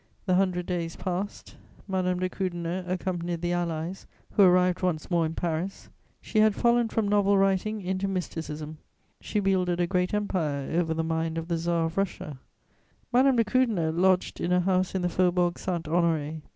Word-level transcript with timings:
The 0.25 0.33
Hundred 0.33 0.65
Days 0.65 0.95
passed. 0.95 1.57
Madame 1.87 2.21
de 2.21 2.27
Krüdener 2.27 2.89
accompanied 2.89 3.43
the 3.43 3.53
Allies, 3.53 4.07
who 4.31 4.41
arrived 4.41 4.81
once 4.81 5.11
more 5.11 5.27
in 5.27 5.35
Paris. 5.35 5.89
She 6.21 6.39
had 6.39 6.55
fallen 6.55 6.89
from 6.89 7.07
novel 7.07 7.37
writing 7.37 7.83
into 7.83 8.07
mysticism; 8.07 8.79
she 9.19 9.39
wielded 9.39 9.79
a 9.79 9.85
great 9.85 10.11
empire 10.15 10.71
over 10.79 10.95
the 10.95 11.03
mind 11.03 11.37
of 11.37 11.47
the 11.49 11.57
Tsar 11.57 11.85
of 11.85 11.97
Russia. 11.99 12.39
Madame 13.13 13.35
de 13.35 13.43
Krüdener 13.45 13.95
lodged 13.95 14.41
in 14.41 14.51
a 14.51 14.61
house 14.61 14.95
in 14.95 15.03
the 15.03 15.07
Faubourg 15.07 15.59
Saint 15.59 15.85
Honoré. 15.85 16.41